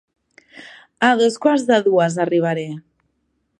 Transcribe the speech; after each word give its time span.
A 1.09 1.09
dos 1.19 1.37
quarts 1.45 1.67
de 1.69 1.79
dues 1.89 2.19
arribaré. 2.25 2.67